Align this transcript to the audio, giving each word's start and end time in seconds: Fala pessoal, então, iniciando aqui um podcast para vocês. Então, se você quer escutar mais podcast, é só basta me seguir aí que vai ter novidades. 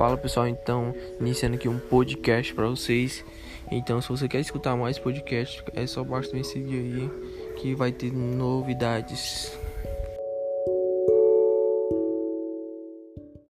Fala 0.00 0.16
pessoal, 0.16 0.48
então, 0.48 0.94
iniciando 1.20 1.56
aqui 1.56 1.68
um 1.68 1.78
podcast 1.78 2.54
para 2.54 2.66
vocês. 2.66 3.22
Então, 3.70 4.00
se 4.00 4.08
você 4.08 4.26
quer 4.26 4.40
escutar 4.40 4.74
mais 4.74 4.98
podcast, 4.98 5.62
é 5.74 5.86
só 5.86 6.02
basta 6.02 6.34
me 6.34 6.42
seguir 6.42 6.78
aí 6.78 7.10
que 7.56 7.74
vai 7.74 7.92
ter 7.92 8.10
novidades. 8.10 9.52